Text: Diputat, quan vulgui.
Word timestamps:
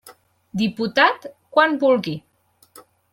Diputat, 0.61 1.27
quan 1.57 1.77
vulgui. 1.85 2.17